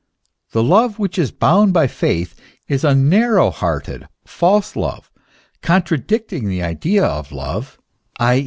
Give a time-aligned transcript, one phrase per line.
[0.51, 2.33] The love which is bound by faith,
[2.67, 5.11] is a narrow hearted, false love,
[5.61, 7.77] contradicting the idea of love,
[8.19, 8.39] i.